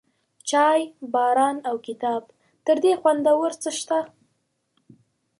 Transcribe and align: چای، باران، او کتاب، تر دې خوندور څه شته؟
چای، 0.49 0.81
باران، 1.13 1.57
او 1.69 1.75
کتاب، 1.87 2.23
تر 2.65 2.77
دې 2.83 2.93
خوندور 3.01 3.51
څه 3.61 3.69
شته؟ 3.79 3.99